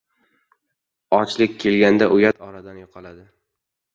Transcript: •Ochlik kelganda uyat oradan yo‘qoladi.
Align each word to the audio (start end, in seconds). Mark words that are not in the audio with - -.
•Ochlik 1.17 1.59
kelganda 1.65 2.09
uyat 2.17 2.41
oradan 2.47 2.79
yo‘qoladi. 2.85 3.29